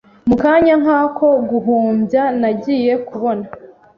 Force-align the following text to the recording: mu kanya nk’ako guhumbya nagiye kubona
mu 0.27 0.35
kanya 0.43 0.73
nk’ako 0.81 1.27
guhumbya 1.49 2.23
nagiye 2.39 2.93
kubona 3.07 3.45